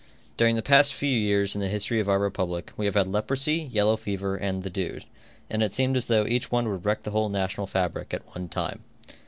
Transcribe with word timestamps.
During 0.35 0.55
the 0.55 0.63
past 0.63 0.95
few 0.95 1.15
years 1.15 1.53
in 1.53 1.61
the 1.61 1.67
history 1.69 1.99
of 1.99 2.09
our 2.09 2.17
republic, 2.17 2.71
we 2.75 2.85
have 2.87 2.95
had 2.95 3.07
leprosy, 3.07 3.69
yellow 3.71 3.95
fever 3.95 4.35
and 4.35 4.63
the 4.63 4.71
dude, 4.71 5.05
and 5.47 5.61
it 5.61 5.75
seemed 5.75 5.95
as 5.95 6.07
though 6.07 6.25
each 6.25 6.49
one 6.51 6.67
would 6.71 6.83
wreck 6.83 7.03
the 7.03 7.11
whole 7.11 7.29
national 7.29 7.67
fabric 7.67 8.11
at 8.11 8.25
one 8.33 8.49
time. 8.49 8.81